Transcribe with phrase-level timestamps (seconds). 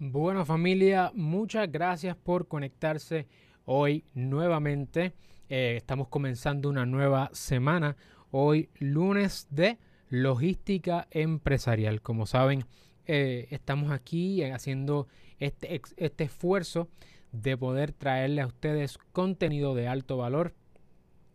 [0.00, 3.28] Bueno familia, muchas gracias por conectarse
[3.64, 5.14] hoy nuevamente.
[5.48, 7.96] Eh, estamos comenzando una nueva semana.
[8.32, 9.78] Hoy lunes de
[10.08, 12.02] logística empresarial.
[12.02, 12.64] Como saben,
[13.06, 15.06] eh, estamos aquí haciendo
[15.38, 16.88] este, este esfuerzo
[17.30, 20.54] de poder traerle a ustedes contenido de alto valor,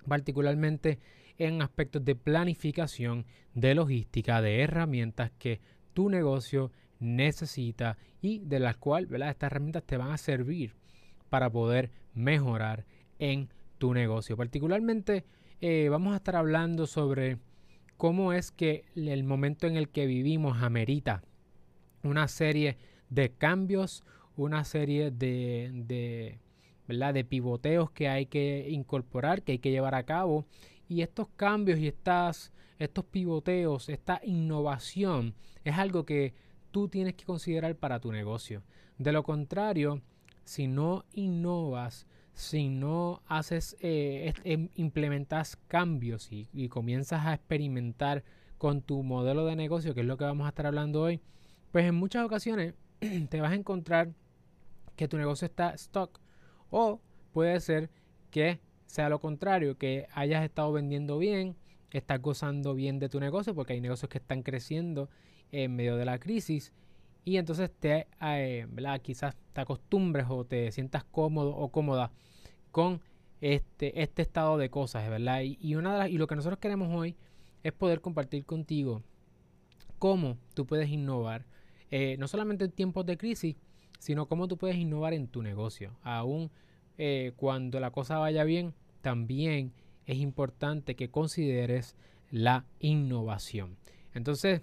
[0.05, 0.99] particularmente
[1.37, 5.61] en aspectos de planificación, de logística, de herramientas que
[5.93, 10.75] tu negocio necesita y de las cuales estas herramientas te van a servir
[11.29, 12.85] para poder mejorar
[13.19, 14.35] en tu negocio.
[14.37, 15.25] Particularmente
[15.61, 17.37] eh, vamos a estar hablando sobre
[17.97, 21.23] cómo es que el momento en el que vivimos amerita
[22.03, 22.77] una serie
[23.09, 24.03] de cambios,
[24.35, 26.39] una serie de, de,
[26.87, 30.45] de pivoteos que hay que incorporar, que hay que llevar a cabo.
[30.87, 36.33] Y estos cambios y estas, estos pivoteos, esta innovación es algo que
[36.71, 38.63] tú tienes que considerar para tu negocio.
[38.97, 40.01] De lo contrario,
[40.43, 48.23] si no innovas, si no haces, eh, em, implementas cambios y, y, comienzas a experimentar
[48.57, 51.21] con tu modelo de negocio, que es lo que vamos a estar hablando hoy,
[51.71, 52.73] pues en muchas ocasiones
[53.29, 54.13] te vas a encontrar
[54.95, 56.19] que tu negocio está stock
[56.69, 56.99] o
[57.31, 57.89] puede ser
[58.31, 61.55] que sea lo contrario, que hayas estado vendiendo bien,
[61.91, 65.09] estás gozando bien de tu negocio, porque hay negocios que están creciendo
[65.51, 66.73] en medio de la crisis
[67.25, 68.67] y entonces te, eh,
[69.01, 72.11] quizás te acostumbres o te sientas cómodo o cómoda
[72.71, 73.01] con
[73.41, 75.41] este, este estado de cosas, ¿verdad?
[75.43, 77.15] Y, una y lo que nosotros queremos hoy
[77.63, 79.03] es poder compartir contigo
[79.97, 81.45] cómo tú puedes innovar,
[81.91, 83.55] eh, no solamente en tiempos de crisis,
[83.99, 85.97] sino cómo tú puedes innovar en tu negocio.
[86.01, 86.49] Aún
[86.97, 89.73] eh, cuando la cosa vaya bien, también
[90.05, 91.95] es importante que consideres
[92.31, 93.77] la innovación.
[94.13, 94.61] Entonces,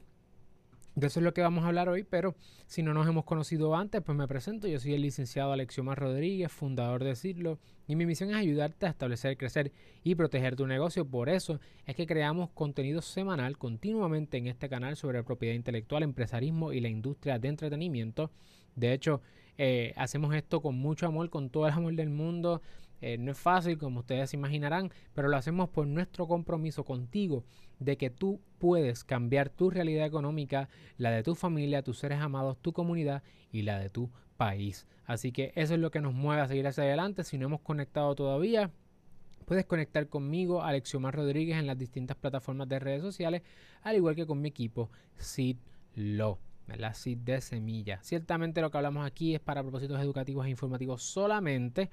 [0.96, 2.34] de eso es lo que vamos a hablar hoy, pero
[2.66, 4.66] si no nos hemos conocido antes, pues me presento.
[4.66, 8.88] Yo soy el licenciado Alexiomar Rodríguez, fundador de Cirlo, y mi misión es ayudarte a
[8.88, 9.72] establecer, crecer
[10.02, 11.04] y proteger tu negocio.
[11.04, 16.72] Por eso es que creamos contenido semanal continuamente en este canal sobre propiedad intelectual, empresarismo
[16.72, 18.30] y la industria de entretenimiento.
[18.74, 19.20] De hecho,
[19.58, 22.62] eh, hacemos esto con mucho amor, con todo el amor del mundo.
[23.00, 27.44] Eh, no es fácil, como ustedes imaginarán, pero lo hacemos por nuestro compromiso contigo
[27.78, 32.56] de que tú puedes cambiar tu realidad económica, la de tu familia, tus seres amados,
[32.60, 34.86] tu comunidad y la de tu país.
[35.04, 37.24] Así que eso es lo que nos mueve a seguir hacia adelante.
[37.24, 38.70] Si no hemos conectado todavía,
[39.44, 43.42] puedes conectar conmigo, Alexiomar Rodríguez, en las distintas plataformas de redes sociales,
[43.82, 45.56] al igual que con mi equipo, Sid
[45.94, 46.38] Lo.
[46.66, 48.02] La Sid de semilla.
[48.02, 51.90] Ciertamente lo que hablamos aquí es para propósitos educativos e informativos solamente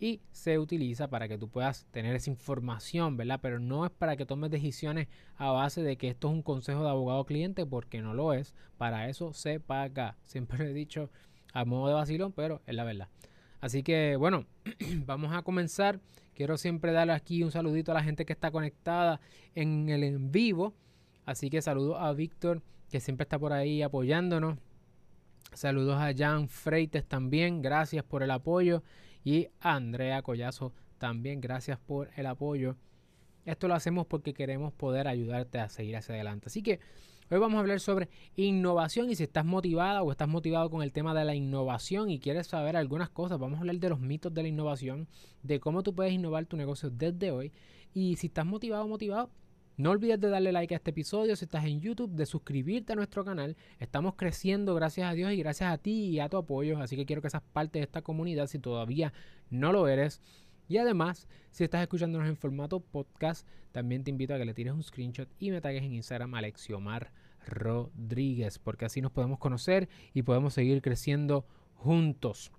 [0.00, 3.38] y se utiliza para que tú puedas tener esa información, ¿verdad?
[3.42, 6.82] Pero no es para que tomes decisiones a base de que esto es un consejo
[6.82, 8.54] de abogado cliente, porque no lo es.
[8.78, 10.16] Para eso se paga.
[10.24, 11.10] Siempre he dicho
[11.52, 13.08] a modo de vacilón, pero es la verdad.
[13.60, 14.46] Así que bueno,
[15.06, 16.00] vamos a comenzar.
[16.34, 19.20] Quiero siempre darle aquí un saludito a la gente que está conectada
[19.54, 20.72] en el en vivo.
[21.26, 24.56] Así que saludo a Víctor, que siempre está por ahí apoyándonos.
[25.52, 27.60] Saludos a Jan Freites también.
[27.60, 28.82] Gracias por el apoyo
[29.24, 31.40] y Andrea Collazo también.
[31.40, 32.76] Gracias por el apoyo.
[33.44, 36.46] Esto lo hacemos porque queremos poder ayudarte a seguir hacia adelante.
[36.46, 36.78] Así que
[37.30, 40.92] hoy vamos a hablar sobre innovación y si estás motivada o estás motivado con el
[40.92, 44.32] tema de la innovación y quieres saber algunas cosas, vamos a hablar de los mitos
[44.34, 45.08] de la innovación,
[45.42, 47.52] de cómo tú puedes innovar tu negocio desde hoy.
[47.94, 49.30] Y si estás motivado o motivado,
[49.80, 52.96] no olvides de darle like a este episodio si estás en YouTube, de suscribirte a
[52.96, 53.56] nuestro canal.
[53.78, 57.06] Estamos creciendo gracias a Dios y gracias a ti y a tu apoyo, así que
[57.06, 59.14] quiero que seas parte de esta comunidad si todavía
[59.48, 60.20] no lo eres.
[60.68, 64.74] Y además, si estás escuchándonos en formato podcast, también te invito a que le tires
[64.74, 67.10] un screenshot y me tagues en Instagram Alexiomar
[67.46, 72.52] Rodríguez, porque así nos podemos conocer y podemos seguir creciendo juntos.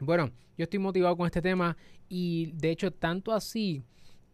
[0.00, 1.78] Bueno, yo estoy motivado con este tema
[2.10, 3.82] y de hecho tanto así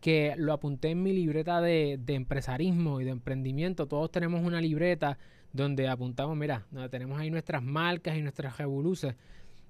[0.00, 3.86] que lo apunté en mi libreta de, empresarismo y de emprendimiento.
[3.86, 5.18] Todos tenemos una libreta
[5.52, 9.16] donde apuntamos, mira, donde tenemos ahí nuestras marcas y nuestras revoluciones.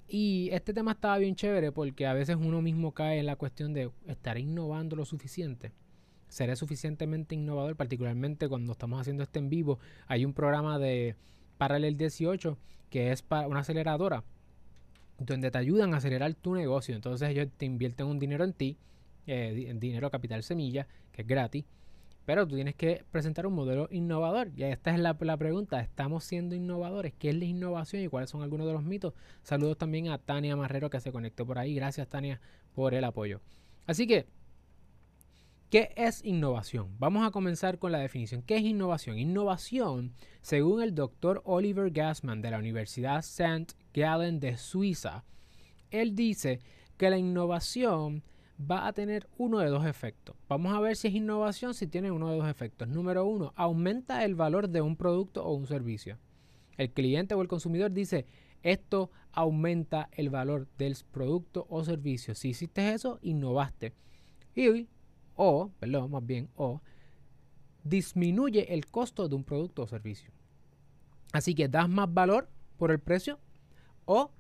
[0.07, 3.73] Y este tema estaba bien chévere porque a veces uno mismo cae en la cuestión
[3.75, 5.73] de estar innovando lo suficiente.
[6.29, 7.77] ¿Seré suficientemente innovador?
[7.77, 9.79] Particularmente cuando estamos haciendo este en vivo.
[10.07, 11.17] Hay un programa de
[11.57, 12.59] Paralel 18
[12.91, 14.25] que es para una aceleradora
[15.19, 16.95] donde te ayudan a acelerar tu negocio.
[16.95, 18.79] Entonces ellos te invierten un dinero en ti
[19.29, 21.65] eh, dinero capital semilla, que es gratis.
[22.25, 24.51] Pero tú tienes que presentar un modelo innovador.
[24.55, 25.81] Y esta es la, pregunta.
[25.81, 27.15] ¿Estamos siendo innovadores?
[27.19, 29.15] ¿Qué es la innovación y cuáles son algunos de los mitos?
[29.43, 31.75] Saludos también a Tania Marrero que se conectó por ahí.
[31.75, 32.41] Gracias Tania
[32.75, 33.41] por el apoyo.
[33.87, 34.27] Así que
[35.71, 36.97] ¿Qué es innovación?
[36.99, 38.41] Vamos a comenzar con la definición.
[38.41, 39.19] ¿Qué es innovación?
[39.19, 43.75] Innovación, según el doctor Oliver Gassman de la Universidad St.
[43.93, 45.25] Gallen de Suiza,
[45.91, 46.61] él dice
[46.97, 48.23] que la innovación
[48.59, 50.37] va a tener uno de dos efectos.
[50.49, 52.89] Vamos a ver si es innovación si tiene uno de dos efectos.
[52.89, 56.19] Número uno, aumenta el valor de un producto o un servicio.
[56.77, 58.27] El cliente o el consumidor dice,
[58.63, 62.35] esto aumenta el valor del producto o servicio.
[62.35, 63.95] Si hiciste eso, innovaste.
[64.55, 64.89] Y
[65.37, 66.83] o, perdón, más bien, o
[67.85, 70.33] disminuye el costo de un producto o servicio.
[71.33, 73.39] Así que das más valor por el precio
[74.05, 74.33] o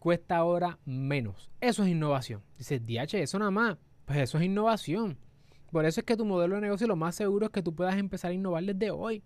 [0.00, 1.52] cuesta ahora menos.
[1.60, 2.42] Eso es innovación.
[2.58, 3.78] Dices, DH, eso nada más.
[4.06, 5.16] Pues eso es innovación.
[5.70, 7.96] Por eso es que tu modelo de negocio lo más seguro es que tú puedas
[7.96, 9.22] empezar a innovar desde hoy.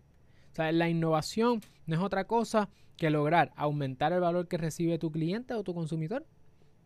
[0.53, 2.69] O sea, la innovación no es otra cosa
[2.99, 6.27] que lograr aumentar el valor que recibe tu cliente o tu consumidor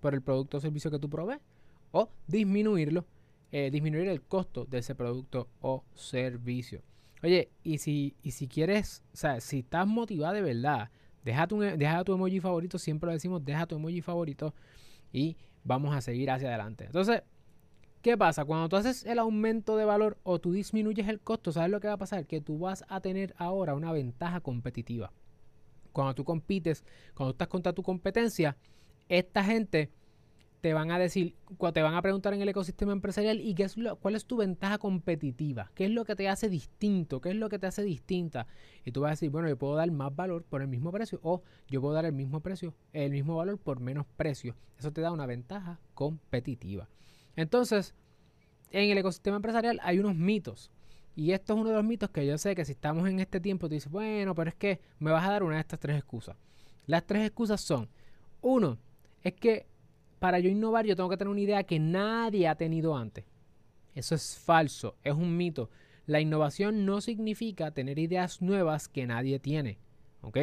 [0.01, 1.41] por el producto o servicio que tú provees
[1.91, 3.05] o disminuirlo
[3.51, 6.83] eh, disminuir el costo de ese producto o servicio.
[7.23, 10.91] Oye, y si, y si quieres, o sea, si estás motivado de verdad,
[11.25, 14.55] deja tu, deja tu emoji favorito, siempre lo decimos, deja tu emoji favorito
[15.13, 16.85] y vamos a seguir hacia adelante.
[16.85, 17.23] Entonces,
[18.03, 18.45] ¿qué pasa?
[18.45, 21.89] Cuando tú haces el aumento de valor o tú disminuyes el costo, ¿sabes lo que
[21.89, 22.27] va a pasar?
[22.27, 25.13] Que tú vas a tener ahora una ventaja competitiva.
[25.93, 26.85] Cuando tú compites,
[27.15, 28.57] cuando estás contra tu competencia,
[29.09, 29.91] esta gente
[30.61, 31.37] te van a decir,
[31.73, 34.37] te van a preguntar en el ecosistema empresarial y qué es lo, cuál es tu
[34.37, 37.83] ventaja competitiva, qué es lo que te hace distinto, qué es lo que te hace
[37.83, 38.47] distinta.
[38.85, 41.21] Y tú vas a decir, bueno, yo puedo dar más valor por el mismo precio
[41.23, 44.57] o yo puedo dar el mismo precio, el mismo valor por menos precio.
[44.79, 46.89] Eso te da una ventaja competitiva.
[47.37, 47.95] Entonces,
[48.73, 50.73] en el ecosistema empresarial hay unos mitos.
[51.15, 53.41] Y esto es uno de los mitos que yo sé que si estamos en este
[53.41, 55.97] tiempo, tú dices, bueno, pero es que me vas a dar una de estas tres
[55.97, 56.37] excusas.
[56.87, 57.89] Las tres excusas son,
[58.41, 58.79] uno,
[59.23, 59.67] es que
[60.19, 63.25] para yo innovar yo tengo que tener una idea que nadie ha tenido antes.
[63.95, 65.71] Eso es falso, es un mito.
[66.07, 69.79] La innovación no significa tener ideas nuevas que nadie tiene.
[70.23, 70.39] ¿Ok?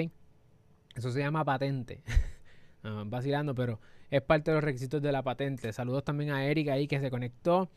[0.95, 2.01] Eso se llama patente.
[3.07, 3.80] vacilando, pero
[4.12, 5.74] es parte de los requisitos de la patente.
[5.74, 7.69] Saludos también a Erika ahí que se conectó.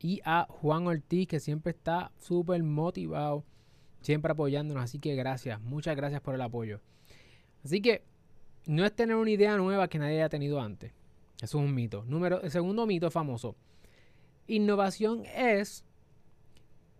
[0.00, 3.44] Y a Juan Ortiz que siempre está súper motivado.
[4.00, 4.84] Siempre apoyándonos.
[4.84, 5.60] Así que gracias.
[5.60, 6.80] Muchas gracias por el apoyo.
[7.64, 8.02] Así que
[8.66, 10.92] no es tener una idea nueva que nadie haya tenido antes.
[11.40, 12.04] Eso es un mito.
[12.04, 13.56] Número, el segundo mito famoso.
[14.46, 15.84] Innovación es,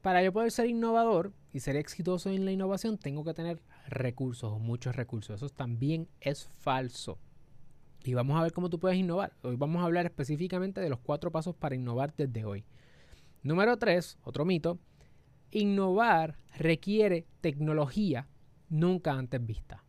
[0.02, 4.52] para yo poder ser innovador y ser exitoso en la innovación, tengo que tener recursos
[4.52, 5.36] o muchos recursos.
[5.36, 7.18] Eso también es falso.
[8.04, 9.32] Y vamos a ver cómo tú puedes innovar.
[9.42, 12.64] Hoy vamos a hablar específicamente de los cuatro pasos para innovar desde hoy.
[13.42, 14.78] Número tres, otro mito.
[15.50, 18.28] Innovar requiere tecnología
[18.68, 19.84] nunca antes vista.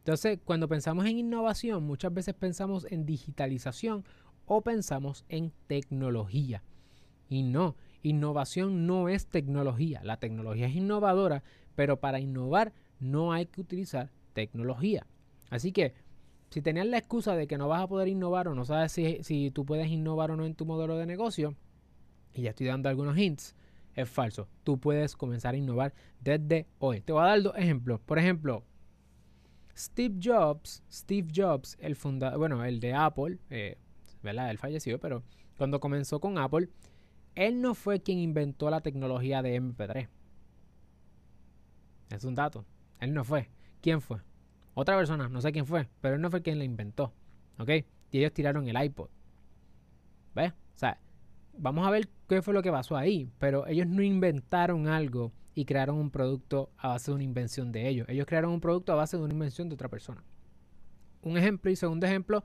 [0.00, 4.04] Entonces, cuando pensamos en innovación, muchas veces pensamos en digitalización
[4.46, 6.62] o pensamos en tecnología.
[7.28, 10.00] Y no, innovación no es tecnología.
[10.02, 11.42] La tecnología es innovadora,
[11.76, 15.06] pero para innovar no hay que utilizar tecnología.
[15.50, 15.94] Así que,
[16.48, 19.22] si tenías la excusa de que no vas a poder innovar o no sabes si,
[19.22, 21.54] si tú puedes innovar o no en tu modelo de negocio,
[22.32, 23.54] y ya estoy dando algunos hints,
[23.94, 24.48] es falso.
[24.64, 27.00] Tú puedes comenzar a innovar desde hoy.
[27.02, 28.00] Te voy a dar dos ejemplos.
[28.00, 28.64] Por ejemplo,
[29.80, 33.78] Steve Jobs, Steve Jobs, el fundador, bueno, el de Apple, eh,
[34.22, 34.50] ¿verdad?
[34.50, 35.22] Él falleció, pero
[35.56, 36.68] cuando comenzó con Apple,
[37.34, 40.08] él no fue quien inventó la tecnología de MP3.
[42.10, 42.66] Es un dato.
[42.98, 43.48] Él no fue.
[43.80, 44.18] ¿Quién fue?
[44.74, 47.14] Otra persona, no sé quién fue, pero él no fue quien la inventó.
[47.58, 47.70] ¿Ok?
[48.10, 49.08] Y ellos tiraron el iPod.
[50.34, 50.52] ¿Ves?
[50.52, 51.00] O sea,
[51.56, 53.30] vamos a ver qué fue lo que pasó ahí.
[53.38, 57.88] Pero ellos no inventaron algo y crearon un producto a base de una invención de
[57.88, 58.08] ellos.
[58.08, 60.22] Ellos crearon un producto a base de una invención de otra persona.
[61.22, 62.44] Un ejemplo y segundo ejemplo,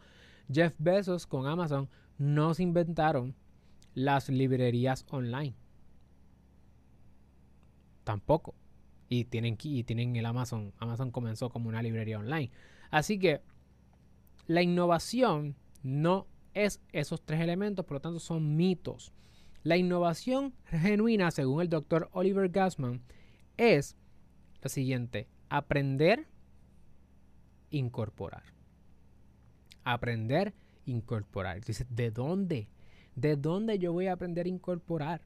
[0.51, 3.35] Jeff Bezos con Amazon no se inventaron
[3.93, 5.55] las librerías online.
[8.03, 8.55] Tampoco.
[9.07, 10.73] Y tienen, y tienen el Amazon.
[10.79, 12.51] Amazon comenzó como una librería online.
[12.91, 13.41] Así que
[14.47, 19.13] la innovación no es esos tres elementos, por lo tanto son mitos.
[19.65, 23.01] La innovación genuina, según el doctor Oliver Gassman,
[23.57, 23.97] es
[24.61, 26.27] la siguiente, aprender,
[27.71, 28.43] incorporar.
[29.83, 30.53] Aprender,
[30.85, 31.65] incorporar.
[31.65, 32.69] Dices, ¿de dónde?
[33.15, 35.21] ¿De dónde yo voy a aprender a incorporar?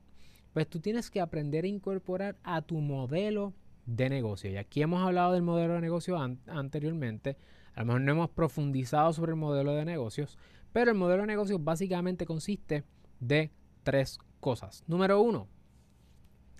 [0.54, 3.54] Pues tú tienes que aprender a incorporar a tu modelo
[3.86, 4.50] de negocio.
[4.50, 7.36] Y aquí hemos hablado del modelo de negocio anteriormente.
[7.74, 10.38] A lo mejor no hemos profundizado sobre el modelo de negocios,
[10.72, 12.86] pero el modelo de negocios básicamente consiste
[13.20, 13.52] de
[13.84, 14.84] tres cosas.
[14.88, 15.48] Número uno,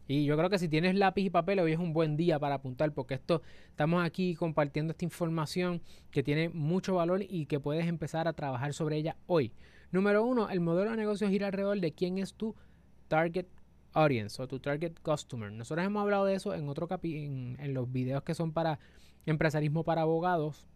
[0.10, 2.56] y yo creo que si tienes lápiz y papel, hoy es un buen día para
[2.56, 7.86] apuntar, porque esto estamos aquí compartiendo esta información que tiene mucho valor y que puedes
[7.86, 9.54] empezar a trabajar sobre ella hoy.
[9.92, 12.56] Número uno, el modelo de negocio gira alrededor de quién es tu
[13.08, 13.46] target
[13.94, 15.52] audience o tu target customer.
[15.52, 18.80] Nosotros hemos hablado de eso en otro capi en, en los videos que son para
[19.28, 20.68] empresarismo para abogados.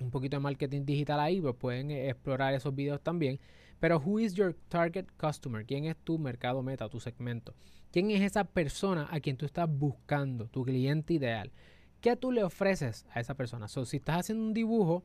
[0.00, 3.40] Un poquito de marketing digital ahí, pues pueden explorar esos videos también.
[3.80, 5.64] Pero who is your target customer?
[5.64, 7.54] ¿Quién es tu mercado meta, tu segmento?
[7.92, 11.52] ¿Quién es esa persona a quien tú estás buscando, tu cliente ideal?
[12.00, 13.68] ¿Qué tú le ofreces a esa persona?
[13.68, 15.04] So, si estás haciendo un dibujo,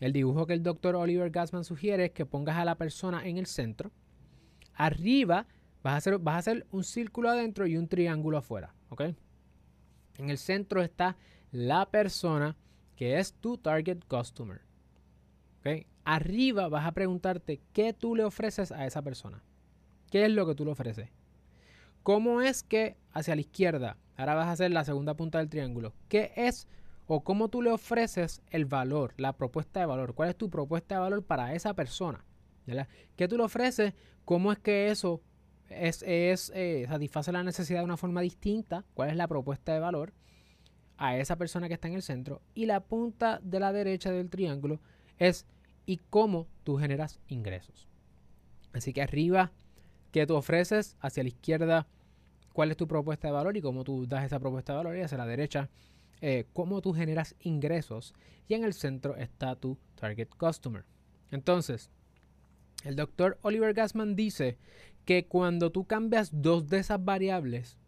[0.00, 3.38] el dibujo que el doctor Oliver Gassman sugiere es que pongas a la persona en
[3.38, 3.90] el centro.
[4.74, 5.46] Arriba
[5.82, 8.74] vas a hacer, vas a hacer un círculo adentro y un triángulo afuera.
[10.18, 11.16] En el centro está
[11.50, 12.56] la persona
[12.96, 14.60] que es tu target customer.
[15.60, 15.86] ¿ok?
[16.04, 19.42] Arriba vas a preguntarte qué tú le ofreces a esa persona.
[20.10, 21.08] ¿Qué es lo que tú le ofreces?
[22.02, 25.94] ¿Cómo es que hacia la izquierda, ahora vas a hacer la segunda punta del triángulo,
[26.08, 26.66] qué es
[27.06, 30.14] o cómo tú le ofreces el valor, la propuesta de valor?
[30.14, 32.24] ¿Cuál es tu propuesta de valor para esa persona?
[33.16, 33.94] ¿Qué tú le ofreces?
[34.24, 35.20] ¿Cómo es que eso
[35.68, 38.84] es, eh, satisface la necesidad de una forma distinta?
[38.94, 40.12] ¿Cuál es la propuesta de valor
[40.96, 42.42] a esa persona que está en el centro?
[42.54, 44.80] Y la punta de la derecha del triángulo
[45.18, 45.46] es
[45.86, 47.88] y cómo tú generas ingresos.
[48.72, 49.52] Así que arriba,
[50.10, 50.96] ¿qué tú ofreces?
[51.00, 51.86] Hacia la izquierda,
[52.52, 54.96] ¿cuál es tu propuesta de valor y cómo tú das esa propuesta de valor?
[54.96, 55.70] Y hacia la derecha,
[56.20, 58.14] eh, cómo tú generas ingresos.
[58.48, 60.84] Y en el centro está tu target customer.
[61.30, 61.90] Entonces,
[62.84, 64.58] el doctor Oliver Gassman dice
[65.04, 67.78] que cuando tú cambias dos de esas variables,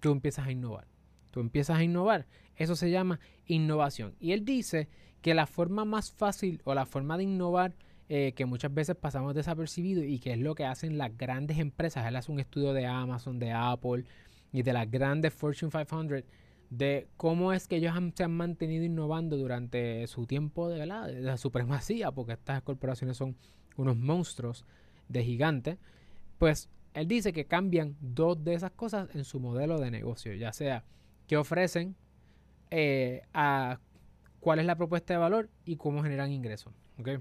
[0.00, 0.86] tú empiezas a innovar.
[1.30, 2.26] Tú empiezas a innovar.
[2.56, 4.14] Eso se llama innovación.
[4.18, 4.88] Y él dice
[5.22, 7.74] que la forma más fácil o la forma de innovar
[8.08, 12.06] eh, que muchas veces pasamos desapercibido y que es lo que hacen las grandes empresas.
[12.06, 14.04] Él hace un estudio de Amazon, de Apple
[14.52, 16.24] y de las grandes Fortune 500
[16.70, 22.10] de cómo es que ellos se han mantenido innovando durante su tiempo de, la supremacía,
[22.12, 23.36] porque estas corporaciones son
[23.76, 24.64] unos monstruos
[25.08, 25.78] de gigantes,
[26.38, 30.52] pues él dice que cambian dos de esas cosas en su modelo de negocio, ya
[30.52, 30.84] sea
[31.26, 31.94] que ofrecen
[32.70, 33.78] eh, a
[34.40, 36.72] cuál es la propuesta de valor y cómo generan ingresos.
[36.98, 37.18] ¿okay?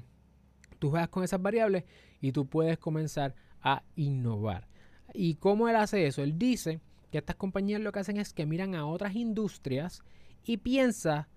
[0.80, 1.84] Tú juegas con esas variables
[2.22, 4.68] y tú puedes comenzar a innovar.
[5.14, 6.22] ¿Y cómo él hace eso?
[6.24, 6.82] Él dice
[7.12, 10.02] que estas compañías lo que hacen es que miran a otras industrias
[10.44, 11.30] y piensa,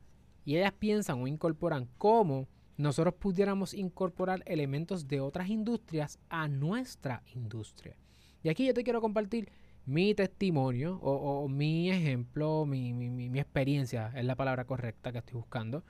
[0.44, 7.22] y ellas piensan o incorporan cómo nosotros pudiéramos incorporar elementos de otras industrias a nuestra
[7.34, 7.96] industria.
[8.42, 9.50] Y aquí yo te quiero compartir
[9.86, 15.84] mi testimonio o, mi ejemplo, mi, experiencia, es la palabra correcta que estoy buscando.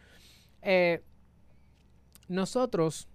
[0.63, 1.03] Eh,
[2.29, 3.09] nosotros,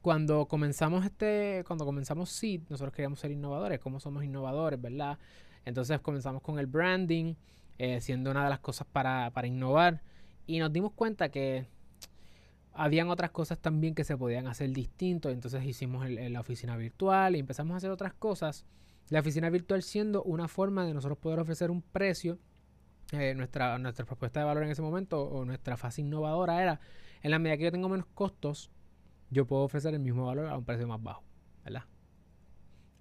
[0.00, 3.78] cuando comenzamos este, cuando comenzamos Seed, nosotros queríamos ser innovadores.
[3.80, 5.18] ¿Cómo somos innovadores, verdad?
[5.64, 7.34] Entonces comenzamos con el branding,
[7.78, 10.02] eh, siendo una de las cosas para, para innovar.
[10.46, 11.66] Y nos dimos cuenta que
[12.74, 15.32] habían otras cosas también que se podían hacer distintos.
[15.32, 18.66] Entonces hicimos la oficina virtual y empezamos a hacer otras cosas
[19.08, 22.38] la oficina virtual siendo una forma de nosotros poder ofrecer un precio.
[23.12, 26.80] Eh, nuestra, nuestra propuesta de valor en ese momento o nuestra fase innovadora era,
[27.22, 28.70] en la medida que yo tengo menos costos,
[29.30, 31.22] yo puedo ofrecer el mismo valor a un precio más bajo,
[31.64, 31.84] ¿verdad?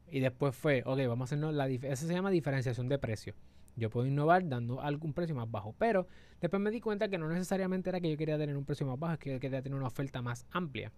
[0.08, 3.34] Y después fue, ok, vamos a hacernos la eso se llama diferenciación de precio.
[3.76, 6.08] Yo puedo innovar dando algún precio más bajo, pero
[6.40, 9.00] después me di cuenta que no necesariamente era que yo quería tener un precio más
[9.00, 10.92] bajo, es que yo quería tener una oferta más amplia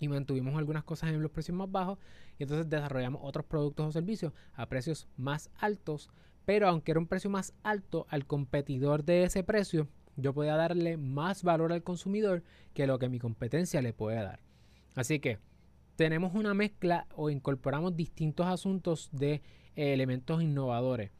[0.00, 1.98] y mantuvimos algunas cosas en los precios más bajos
[2.38, 6.10] y entonces desarrollamos otros productos o servicios a precios más altos,
[6.46, 10.96] pero aunque era un precio más alto al competidor de ese precio, yo podía darle
[10.96, 12.42] más valor al consumidor
[12.74, 14.40] que lo que mi competencia le puede dar.
[14.94, 15.38] Así que
[15.96, 19.42] tenemos una mezcla o incorporamos distintos asuntos de
[19.76, 21.10] elementos innovadores.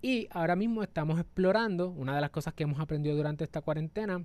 [0.00, 4.24] Y ahora mismo estamos explorando, una de las cosas que hemos aprendido durante esta cuarentena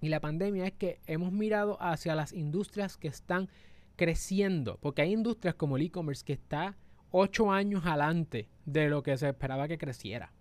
[0.00, 3.48] y la pandemia es que hemos mirado hacia las industrias que están
[3.96, 6.76] creciendo, porque hay industrias como el e-commerce que está
[7.10, 10.32] ocho años adelante de lo que se esperaba que creciera.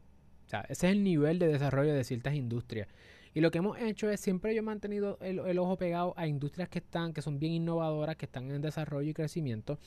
[0.45, 2.87] O sea, ese es el nivel de desarrollo de ciertas industrias.
[3.33, 6.69] Y lo que hemos hecho es siempre yo he mantenido el, ojo pegado a industrias
[6.69, 9.79] que están, que son bien innovadoras, que están en desarrollo y crecimiento.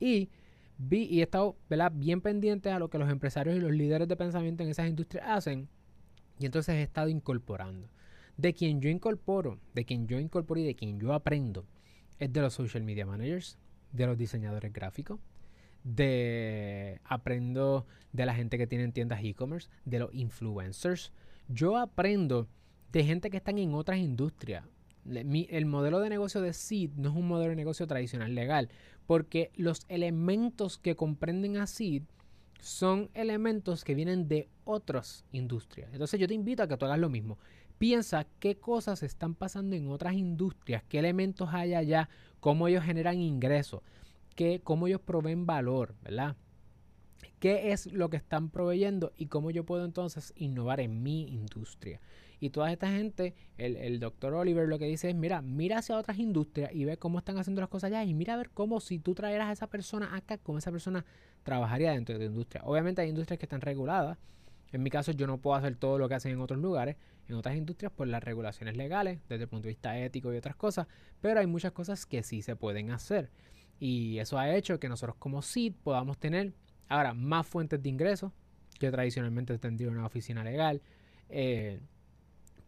[0.00, 0.30] Y
[0.78, 1.56] vi y he estado
[1.92, 5.26] bien pendiente a lo que los empresarios y los líderes de pensamiento en esas industrias
[5.28, 5.68] hacen.
[6.38, 7.88] Y entonces he estado incorporando
[8.36, 11.66] de quien yo incorporo, de quien yo incorporo y de quien yo aprendo,
[12.18, 13.58] es de los social media managers,
[13.92, 15.20] de los diseñadores gráficos,
[15.84, 21.12] de aprendo de la gente que tiene tiendas e-commerce, de los influencers.
[21.48, 22.48] Yo aprendo
[22.90, 24.64] de gente que están en otras industrias.
[25.06, 28.70] El modelo de negocio de Seed no es un modelo de negocio tradicional legal,
[29.06, 32.02] porque los elementos que comprenden a Seed
[32.60, 35.90] son elementos que vienen de otras industrias.
[35.92, 37.38] Entonces yo te invito a que tú hagas lo mismo.
[37.76, 42.08] Piensa qué cosas están pasando en otras industrias, qué elementos hay allá,
[42.40, 43.82] cómo ellos generan ingresos,
[44.34, 46.36] qué, cómo ellos proveen valor, ¿verdad?
[47.44, 52.00] qué es lo que están proveyendo y cómo yo puedo entonces innovar en mi industria.
[52.40, 56.18] Y toda esta gente, el, doctor Oliver lo que dice es, mira, mira hacia otras
[56.18, 58.98] industrias y ve cómo están haciendo las cosas allá y mira a ver cómo si
[58.98, 61.04] tú traeras a esa persona acá, cómo esa persona
[61.42, 62.62] trabajaría dentro de tu industria.
[62.64, 64.18] Obviamente hay industrias que están reguladas.
[64.72, 66.96] En mi caso yo no puedo hacer todo lo que hacen en otros lugares,
[67.28, 70.56] en otras industrias por las regulaciones legales, desde el punto de vista ético y otras
[70.56, 70.88] cosas,
[71.20, 73.30] pero hay muchas cosas que sí se pueden hacer.
[73.78, 76.52] Y eso ha hecho que nosotros como SID podamos tener
[76.88, 78.32] ahora más fuentes de ingresos
[78.78, 80.82] que tradicionalmente tendría una oficina legal.
[81.28, 81.80] Eh,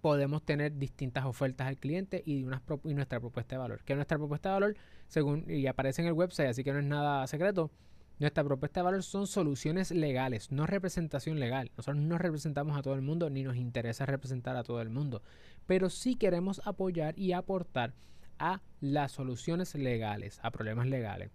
[0.00, 3.83] podemos tener distintas ofertas al cliente y, nuestra propuesta de valor.
[3.85, 4.76] Que nuestra propuesta de valor,
[5.09, 7.71] según y aparece en el website, así que no es nada secreto,
[8.19, 11.71] nuestra propuesta de valor son soluciones legales, no representación legal.
[11.76, 15.23] Nosotros no representamos a todo el mundo ni nos interesa representar a todo el mundo,
[15.67, 17.93] pero sí queremos apoyar y aportar
[18.38, 21.31] a las soluciones legales, a problemas legales.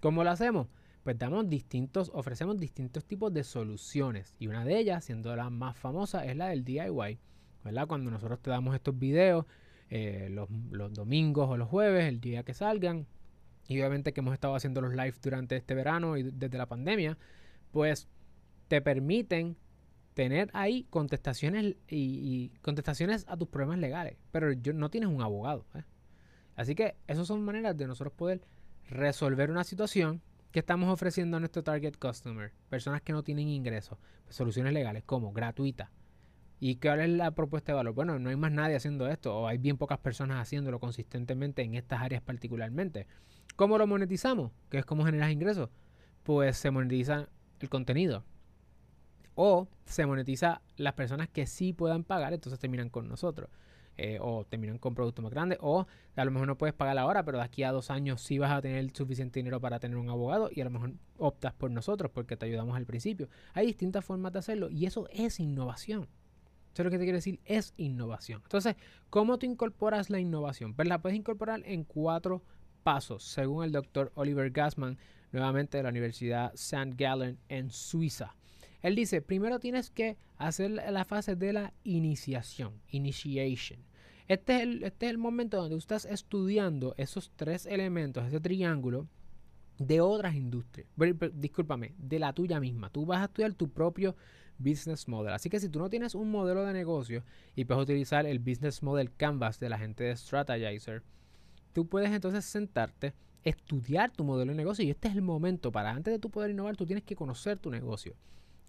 [0.00, 0.68] ¿Cómo lo hacemos?
[1.04, 5.76] Pues damos distintos, ofrecemos distintos tipos de soluciones y una de ellas, siendo la más
[5.76, 7.18] famosa, es la del DIY
[7.64, 7.86] ¿verdad?
[7.86, 9.46] Cuando nosotros te damos estos videos
[9.90, 10.48] eh, los,
[10.94, 13.06] domingos o los jueves, el día que salgan,
[13.66, 17.18] y obviamente que hemos estado haciendo los live durante este verano y desde la pandemia,
[17.72, 18.08] pues
[18.68, 19.56] te permiten
[20.14, 25.66] tener ahí contestaciones y, contestaciones a tus problemas legales, pero yo, no tienes un abogado.
[25.74, 25.82] ¿eh?
[26.54, 28.42] Así que esas son maneras de nosotros poder
[28.88, 33.98] resolver una situación que estamos ofreciendo a nuestro target customer, personas que no tienen ingresos,
[34.28, 35.90] soluciones legales como gratuitas,
[36.62, 37.94] ¿Y cuál es la propuesta de valor?
[37.94, 41.74] Bueno, no hay más nadie haciendo esto o hay bien pocas personas haciéndolo consistentemente en
[41.74, 43.06] estas áreas particularmente.
[43.56, 44.52] ¿Cómo lo monetizamos?
[44.68, 45.70] ¿Qué es cómo generas ingresos?
[46.22, 48.24] Pues se monetiza el contenido.
[49.34, 53.48] O se monetiza las personas que sí puedan pagar, entonces terminan con nosotros.
[53.96, 55.58] Eh, o terminan con productos más grandes.
[55.62, 58.38] O a lo mejor no puedes pagar ahora, pero de aquí a dos años sí
[58.38, 61.70] vas a tener suficiente dinero para tener un abogado y a lo mejor optas por
[61.70, 63.30] nosotros porque te ayudamos al principio.
[63.54, 66.06] Hay distintas formas de hacerlo y eso es innovación.
[66.72, 68.40] Eso es lo que te quiero decir, es innovación.
[68.42, 68.76] Entonces,
[69.10, 70.74] ¿cómo tú incorporas la innovación?
[70.74, 72.42] Pues la puedes incorporar en cuatro
[72.82, 74.98] pasos, según el doctor Oliver Gassman,
[75.32, 76.94] nuevamente de la Universidad St.
[76.96, 78.36] Gallen en Suiza.
[78.82, 83.84] Él dice, primero tienes que hacer la fase de la iniciación, initiation.
[84.26, 88.40] Este es, el, este es el momento donde tú estás estudiando esos tres elementos, ese
[88.40, 89.08] triángulo,
[89.78, 90.86] de otras industrias.
[91.34, 92.90] Discúlpame, de la tuya misma.
[92.90, 94.14] Tú vas a estudiar tu propio
[94.60, 95.32] business model.
[95.32, 97.24] Así que si tú no tienes un modelo de negocio
[97.56, 101.02] y puedes utilizar el business model canvas de la gente de Strategizer,
[101.72, 105.90] tú puedes entonces sentarte, estudiar tu modelo de negocio y este es el momento para
[105.90, 108.14] antes de tú poder innovar, tú tienes que conocer tu negocio.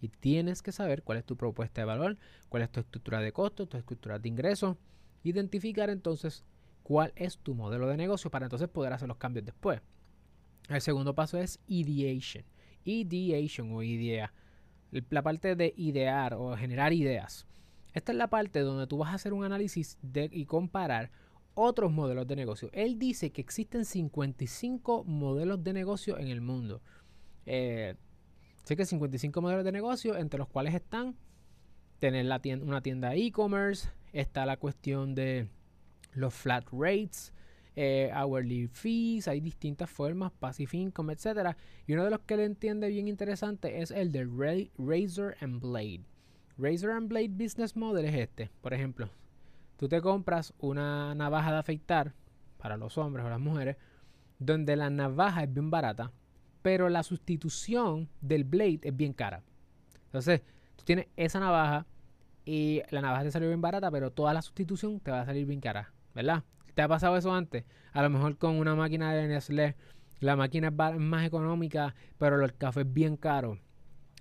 [0.04, 2.18] Y tienes que saber cuál es tu propuesta de valor,
[2.50, 4.78] cuál es tu estructura de costos, tu estructura de ingresos,
[5.24, 6.44] identificar entonces
[6.82, 9.80] cuál es tu modelo de negocio para entonces poder hacer los cambios después.
[10.70, 12.44] El segundo paso es ideation.
[12.84, 14.34] Ideation o idea
[14.92, 17.48] la parte de idear o generar ideas.
[17.94, 21.12] Esta es la parte donde tú vas a hacer un análisis de, y comparar
[21.54, 22.70] otros modelos de negocio.
[22.74, 26.82] Él dice que existen 55 modelos de negocio en el mundo.
[27.46, 27.96] Eh,
[28.64, 31.16] sé que 55 modelos de negocio, entre los cuales están
[32.00, 35.48] tener la una tienda e-commerce, está la cuestión de
[36.14, 37.34] los flat rates,
[37.76, 41.56] eh, hourly fees, hay distintas formas, passive income, etc.
[41.88, 44.26] Y uno de los que le entiende bien interesante es el de
[44.78, 46.02] Razor and Blade.
[46.58, 48.52] Razor and Blade Business Model es este.
[48.62, 49.10] Por ejemplo,
[49.78, 52.14] tú te compras una navaja de afeitar
[52.58, 53.78] para los hombres o las mujeres,
[54.38, 56.12] donde la navaja es bien barata,
[56.62, 59.44] pero la sustitución del blade es bien cara.
[60.06, 60.42] Entonces,
[60.76, 61.88] tú tienes esa navaja
[62.46, 65.46] y la navaja te salió bien barata, pero toda la sustitución te va a salir
[65.46, 66.44] bien cara, ¿verdad?
[66.74, 67.66] ¿Te ha pasado eso antes?
[67.92, 69.76] A lo mejor con una máquina de Nestlé,
[70.20, 73.60] la máquina es más económica, pero el café es bien caro.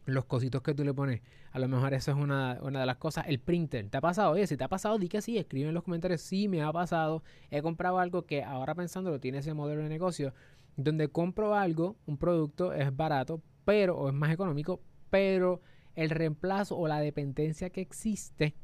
[0.06, 1.20] Los cositos que tú le pones,
[1.52, 3.26] a lo mejor eso es una, de las cosas.
[3.28, 4.32] El printer, ¿te ha pasado?
[4.32, 6.22] Oye, si te ha pasado, di que sí, escribe en los comentarios.
[6.22, 7.22] Sí, me ha pasado.
[7.50, 10.34] He comprado algo que ahora pensando lo tiene ese modelo de negocio,
[10.76, 15.60] donde compro algo, un producto es barato, pero, o es más económico, pero
[15.94, 18.54] el reemplazo o la dependencia que existe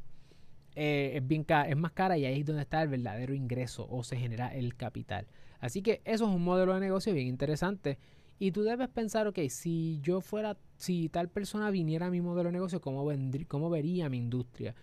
[0.76, 4.04] eh, es, bien es más cara y ahí es donde está el verdadero ingreso o
[4.04, 5.26] se genera el capital.
[5.58, 7.98] Así que eso es un modelo de negocio bien interesante.
[8.38, 12.50] Y tú debes pensar, ok, si yo fuera, si tal persona viniera a mi modelo
[12.50, 13.10] de negocio, ¿cómo,
[13.48, 14.74] cómo vería mi industria?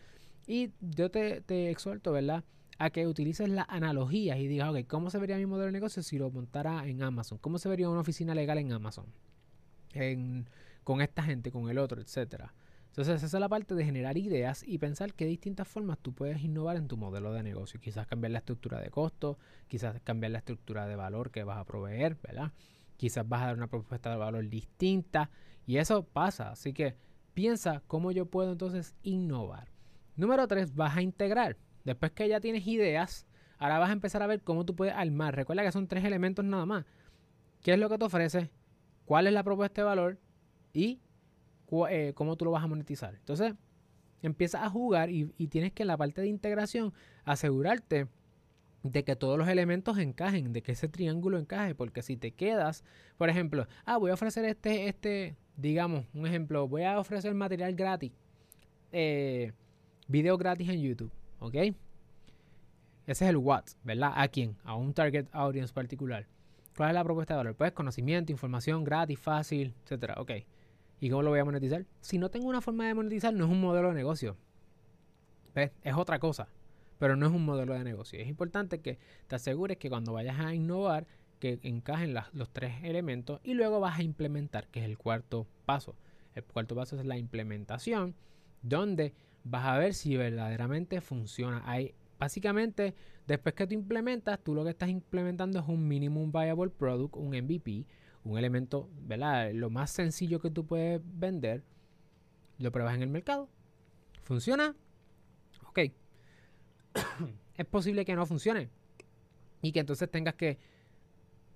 [0.47, 2.43] Y yo te, te exhorto, ¿verdad?
[2.79, 6.01] A que utilices las analogías y digas, ok, ¿cómo se vería mi modelo de negocio
[6.01, 7.38] si lo montara en Amazon?
[7.38, 9.06] ¿Cómo se vería una oficina legal en Amazon?
[10.84, 12.51] con esta gente, con el otro, etcétera.
[12.93, 16.41] Entonces, esa es la parte de generar ideas y pensar qué distintas formas tú puedes
[16.43, 17.79] innovar en tu modelo de negocio.
[17.82, 21.65] Quizás cambiar la estructura de costo, quizás cambiar la estructura de valor que vas a
[21.65, 22.51] proveer, ¿verdad?
[22.97, 25.29] quizás vas a dar una propuesta de valor distinta
[25.65, 26.51] y eso pasa.
[26.51, 26.95] Así que
[27.34, 29.67] piensa cómo yo puedo entonces innovar.
[30.15, 31.58] Número tres, vas a integrar.
[31.84, 33.25] Después que ya tienes ideas,
[33.58, 35.36] ahora vas a empezar a ver cómo tú puedes armar.
[35.36, 36.86] Recuerda que son tres elementos nada más.
[37.62, 38.49] ¿Qué es lo que te ofrece?
[39.06, 40.19] ¿Cuál es la propuesta de valor?
[40.71, 41.01] Y
[41.89, 43.15] eh, cómo tú lo vas a monetizar.
[43.15, 43.54] Entonces,
[44.21, 46.93] empiezas a jugar y, tienes que en la parte de integración
[47.26, 48.08] asegurarte
[48.84, 52.84] de que todos los elementos encajen, de que ese triángulo encaje, porque si te quedas,
[53.17, 57.76] por ejemplo, ah, voy a ofrecer este, este, digamos, un ejemplo, voy a ofrecer material
[57.76, 58.12] gratis,
[58.91, 59.54] eh,
[60.08, 61.56] video gratis en YouTube, ¿ok?
[63.06, 64.12] Ese es el what, ¿verdad?
[64.15, 64.58] ¿A quién?
[64.63, 66.26] A un target audience particular.
[66.76, 67.56] ¿Cuál es la propuesta de valor?
[67.56, 70.32] Pues conocimiento, información gratis, fácil, etcétera, ok.
[71.03, 71.85] ¿Y cómo lo voy a monetizar?
[71.99, 74.37] Si no tengo una forma de monetizar, no es un modelo de negocio.
[75.53, 75.73] ¿Ves?
[75.83, 76.47] Es otra cosa,
[76.97, 78.21] pero no es un modelo de negocio.
[78.21, 81.05] Es importante que te asegures que cuando vayas a innovar,
[81.41, 85.97] que encajen los tres elementos y luego vas a implementar, que es el cuarto paso.
[86.35, 88.15] El cuarto paso es la implementación,
[88.61, 89.13] donde
[89.43, 91.63] vas a ver si verdaderamente funciona.
[91.65, 92.95] Hay, básicamente,
[93.27, 97.35] después que tú implementas, tú lo que estás implementando es un Minimum Viable Product, un
[97.35, 97.87] MVP,
[98.23, 99.51] un elemento, ¿verdad?
[99.53, 101.63] Lo más sencillo que tú puedes vender,
[102.57, 103.49] lo pruebas en el mercado.
[104.23, 104.75] ¿Funciona?
[105.67, 105.79] Ok.
[107.57, 108.69] es posible que no funcione.
[109.62, 110.57] Y que entonces tengas que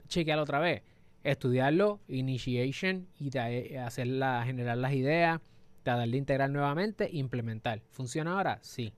[0.08, 0.84] chequearlo otra vez.
[1.23, 5.41] Estudiarlo, initiation y de hacerla, generar las ideas,
[5.84, 7.82] darle integrar nuevamente, implementar.
[7.91, 8.60] ¿Funciona ahora?
[8.62, 8.93] Sí.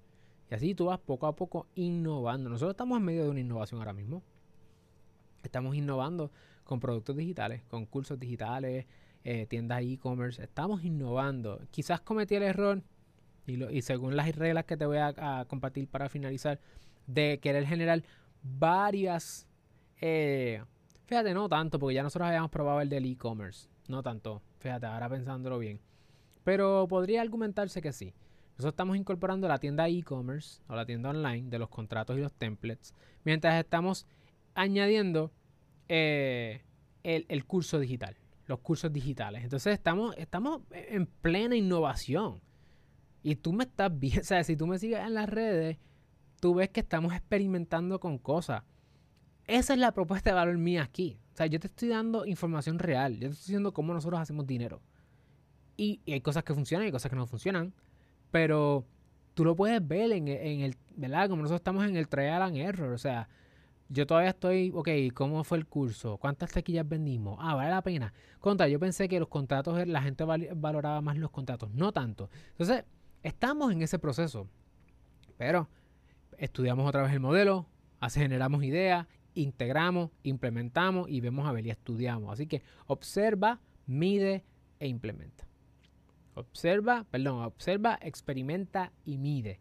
[0.50, 2.50] Y así tú vas poco a poco innovando.
[2.50, 4.24] Nosotros estamos en medio de una innovación ahora mismo.
[5.44, 6.32] Estamos innovando
[6.70, 8.86] con productos digitales, con cursos digitales,
[9.24, 10.44] eh, tiendas e-commerce.
[10.44, 11.60] Estamos innovando.
[11.72, 12.84] Quizás cometí el error,
[13.48, 16.60] y, según las reglas que te voy a, compartir para finalizar,
[17.08, 18.04] de querer generar
[18.44, 19.48] varias...
[20.00, 20.62] Eh,
[21.08, 23.68] fíjate, no tanto, porque ya nosotros habíamos probado el del e-commerce.
[23.88, 25.82] No tanto, fíjate, ahora pensándolo bien.
[26.44, 28.14] Pero podría argumentarse que sí.
[28.52, 32.34] Nosotros estamos incorporando la tienda e-commerce o la tienda online de los contratos y los
[32.34, 34.06] templates, mientras estamos
[34.54, 35.32] añadiendo
[35.90, 36.62] eh,
[37.04, 39.44] el, curso digital, los cursos digitales.
[39.44, 42.42] Entonces estamos, estamos en plena innovación.
[43.24, 45.78] Y tú me estás viendo, o sea, si tú me sigues en las redes,
[46.40, 48.64] tú ves que estamos experimentando con cosas.
[49.48, 51.20] Esa es la propuesta de valor mía aquí.
[51.34, 53.14] O sea, yo te estoy dando información real.
[53.14, 54.82] Yo te estoy diciendo cómo nosotros hacemos dinero.
[55.76, 57.74] Y, hay cosas que funcionan y cosas que no funcionan.
[58.30, 58.86] Pero
[59.34, 61.30] tú lo puedes ver en, en el, ¿verdad?
[61.30, 62.94] Como nosotros estamos en el trial and error.
[62.94, 63.28] O sea,
[63.90, 66.18] yo todavía estoy, ok, ¿cómo fue el curso?
[66.18, 67.38] ¿Cuántas taquillas vendimos?
[67.42, 68.14] Ah, vale la pena.
[68.40, 72.30] Contra, yo pensé que los contratos, la gente valoraba más los contratos, no tanto.
[72.52, 72.86] Entonces,
[73.24, 74.48] estamos en ese proceso.
[75.38, 75.70] Pero
[76.38, 77.66] estudiamos otra vez el modelo,
[78.14, 82.32] generamos ideas, integramos, implementamos y vemos a ver y estudiamos.
[82.32, 84.44] Así que observa, mide
[84.80, 85.48] e implementa.
[86.36, 89.60] Observa, perdón, observa, experimenta y mide.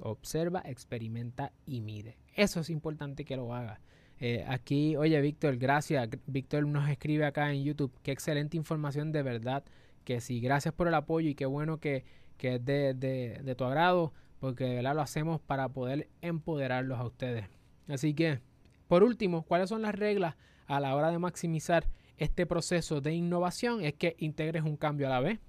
[0.00, 2.18] Observa, experimenta y mide.
[2.34, 3.80] Eso es importante que lo haga.
[4.24, 6.08] Eh, aquí, oye, Víctor, gracias.
[6.26, 7.92] Víctor nos escribe acá en YouTube.
[8.04, 9.64] Qué excelente información de verdad.
[10.04, 12.04] Que sí, gracias por el apoyo y qué bueno que,
[12.38, 17.46] es de, tu agrado, porque de verdad lo hacemos para poder empoderarlos a ustedes.
[17.88, 18.40] Así que,
[18.86, 23.84] por último, ¿cuáles son las reglas a la hora de maximizar este proceso de innovación?
[23.84, 25.40] Es que integres un cambio a la vez,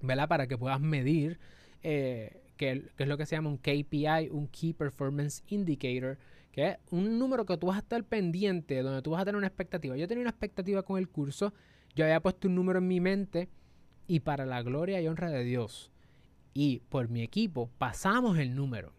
[0.00, 0.26] ¿verdad?
[0.26, 1.38] Para que puedas medir
[1.82, 6.18] eh, que, es lo que se llama un KPI, un Key Performance Indicator,
[6.52, 9.38] que es un número que tú vas a estar pendiente, donde tú vas a tener
[9.38, 9.96] una expectativa.
[9.96, 11.54] Yo tenía una expectativa con el curso,
[11.94, 13.48] yo había puesto un número en mi mente
[14.06, 15.90] y para la gloria y honra de Dios
[16.52, 18.92] y por mi equipo pasamos el número.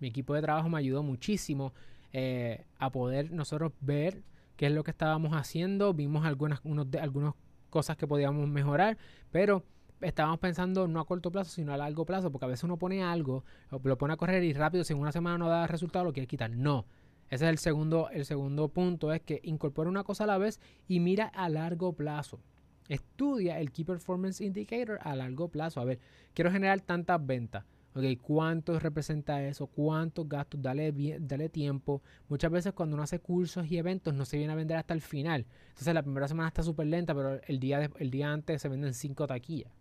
[0.00, 1.72] Mi equipo de trabajo me ayudó muchísimo
[2.12, 4.24] eh, a poder nosotros ver
[4.56, 7.34] qué es lo que estábamos haciendo, vimos algunas, unos, algunas
[7.68, 8.98] cosas que podíamos mejorar,
[9.30, 9.64] pero
[10.00, 13.02] estábamos pensando no a corto plazo, sino a largo plazo, porque a veces uno pone
[13.02, 16.12] algo, lo pone a correr y rápido, si en una semana no da resultado, lo
[16.12, 16.50] quiere quitar.
[16.50, 16.86] No.
[17.28, 20.60] Ese es el segundo, el segundo punto, es que incorpora una cosa a la vez
[20.88, 22.40] y mira a largo plazo.
[22.88, 25.80] Estudia el Key Performance Indicator a largo plazo.
[25.80, 26.00] A ver,
[26.34, 27.64] quiero generar tantas ventas.
[27.94, 29.66] Ok, ¿cuánto representa eso?
[29.66, 30.62] ¿Cuántos gastos?
[30.62, 32.02] Dale, dale tiempo.
[32.28, 35.00] Muchas veces cuando uno hace cursos y eventos no se viene a vender hasta el
[35.00, 35.46] final.
[35.68, 38.94] Entonces la primera semana está súper lenta, pero el día, el día antes se venden
[38.94, 39.72] cinco taquillas.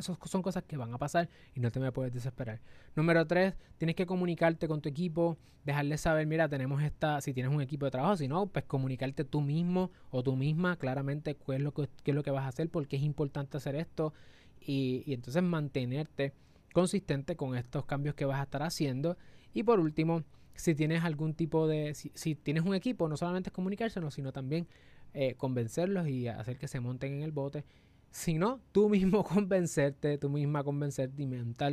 [0.00, 2.60] Esas son cosas que van a pasar y no te me puedes desesperar.
[2.96, 7.52] Número tres, tienes que comunicarte con tu equipo, dejarles saber, mira, tenemos esta, si tienes
[7.52, 11.54] un equipo de trabajo, si no, pues comunicarte tú mismo o tú misma claramente qué
[11.54, 14.12] es lo que, qué es lo que vas a hacer, porque es importante hacer esto
[14.60, 16.32] y, entonces mantenerte
[16.72, 19.16] consistente con estos cambios que vas a estar haciendo.
[19.52, 20.22] Y por último,
[20.54, 24.32] si tienes algún tipo de, si, si tienes un equipo, no solamente es comunicárselo, sino
[24.32, 24.68] también
[25.12, 27.64] eh, convencerlos y hacer que se monten en el bote,
[28.10, 31.26] sino tú mismo convencerte, tú misma convencerte y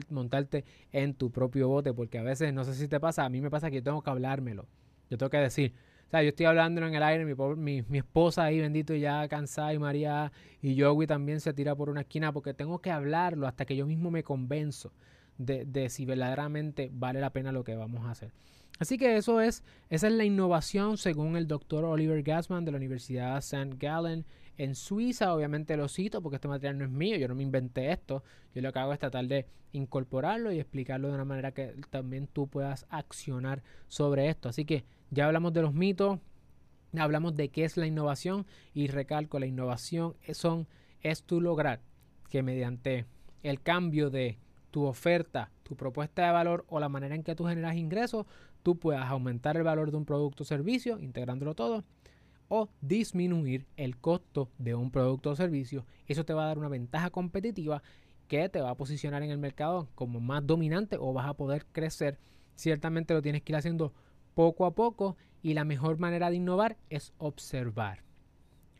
[0.10, 3.42] montarte en tu propio bote, porque a veces, no sé si te pasa, a mí
[3.42, 4.68] me pasa que yo tengo que hablármelo,
[5.10, 5.74] yo tengo que decir,
[6.08, 9.74] o sea, yo estoy hablándolo en el aire, mi, mi, esposa ahí, bendito, ya cansada,
[9.74, 13.66] y María y Joey también se tira por una esquina porque tengo que hablarlo hasta
[13.66, 14.94] que yo mismo me convenzo
[15.38, 18.32] de, de si verdaderamente vale la pena lo que vamos a hacer.
[18.80, 22.78] Así que eso es, esa es la innovación según el doctor Oliver Gassman de la
[22.78, 23.76] Universidad St.
[23.78, 24.26] Gallen
[24.58, 25.34] en Suiza.
[25.34, 28.24] Obviamente lo cito porque este material no es mío, yo no me inventé esto.
[28.54, 32.28] Yo lo que hago es tratar de incorporarlo y explicarlo de una manera que también
[32.28, 34.50] tú puedas accionar sobre esto.
[34.50, 36.20] Así que ya hablamos de los mitos,
[36.98, 40.68] hablamos de qué es la innovación y recalco, la innovación son,
[41.02, 41.82] es tu lograr
[42.30, 43.06] que mediante
[43.44, 44.38] el cambio de
[44.72, 48.26] tu oferta, tu propuesta de valor o la manera en que tú generas ingresos,
[48.64, 51.84] tú puedas aumentar el valor de un producto o servicio, integrándolo todo,
[52.50, 55.86] o disminuir el costo de un producto o servicio.
[56.08, 57.82] Eso te va a dar una ventaja competitiva
[58.28, 61.66] que te va a posicionar en el mercado como más dominante o vas a poder
[61.72, 62.20] crecer.
[62.56, 63.94] Ciertamente lo tienes que ir haciendo
[64.34, 68.04] poco a poco y la mejor manera de innovar es observar.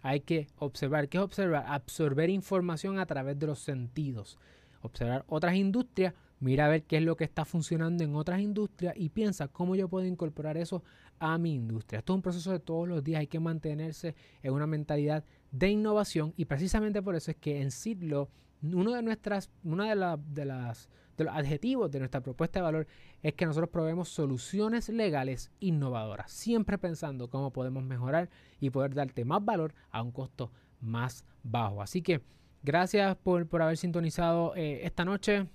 [0.02, 1.10] Hay que observar.
[1.10, 1.66] ¿Qué es observar?
[1.68, 4.38] Absorber información a través de los sentidos.
[4.82, 8.94] Observar otras industrias, mira a ver qué es lo que está funcionando en otras industrias
[8.96, 10.84] y piensa cómo yo puedo incorporar eso
[11.20, 12.00] a mi industria.
[12.00, 13.20] Esto es un proceso de todos los días.
[13.20, 17.72] Hay que mantenerse en una mentalidad de innovación y precisamente por eso es que en
[17.72, 18.30] Sidlo,
[18.62, 22.88] uno de nuestras, una de, de las de los adjetivos de nuestra propuesta de valor
[23.24, 29.26] es que nosotros proveemos soluciones legales innovadoras, siempre pensando cómo podemos mejorar y poder darte
[29.26, 31.82] más valor a un costo más bajo.
[31.82, 32.22] Así que
[32.64, 35.48] gracias por, haber sintonizado eh, esta noche.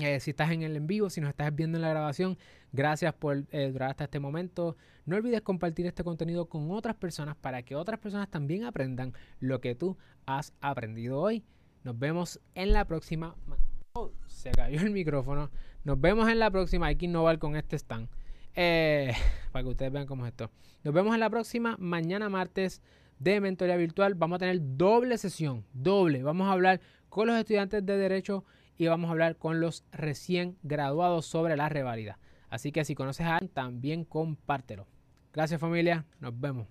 [0.00, 2.38] Eh, si estás en el en vivo, si nos estás viendo en la grabación,
[2.72, 4.76] gracias por eh, durar hasta este momento.
[5.04, 9.60] No olvides compartir este contenido con otras personas para que otras personas también aprendan lo
[9.60, 11.44] que tú has aprendido hoy.
[11.84, 13.36] Nos vemos en la próxima
[14.26, 15.50] se cayó el micrófono.
[15.84, 16.86] Nos vemos en la próxima.
[16.86, 18.08] Hay que innovar con este stand.
[18.54, 19.12] Eh,
[19.52, 20.50] para que ustedes vean cómo es esto.
[20.84, 22.82] Nos vemos en la próxima, mañana martes
[23.18, 24.14] de mentoría virtual.
[24.14, 26.22] Vamos a tener doble sesión, doble.
[26.22, 28.44] Vamos a hablar con los estudiantes de Derecho
[28.80, 32.18] y vamos a hablar con los recién graduados sobre la revalida.
[32.48, 34.86] Así que si conoces a alguien, también compártelo.
[35.34, 36.66] Gracias familia, nos vemos.